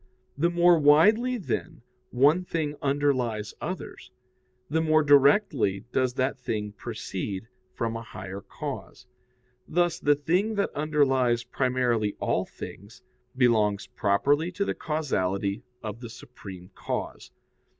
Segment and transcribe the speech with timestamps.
[0.35, 4.09] The more widely, then, one thing underlies others,
[4.67, 9.05] the more directly does that thing proceed from a higher cause.
[9.67, 13.03] Thus the thing that underlies primarily all things,
[13.37, 17.29] belongs properly to the causality of the supreme cause.